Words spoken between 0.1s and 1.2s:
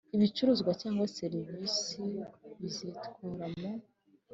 Ibicuruzwa cyangwa